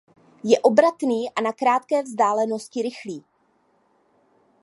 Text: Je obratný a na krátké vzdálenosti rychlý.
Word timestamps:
Je 0.43 0.59
obratný 0.59 1.29
a 1.35 1.41
na 1.41 1.53
krátké 1.53 2.03
vzdálenosti 2.03 2.81
rychlý. 2.81 3.23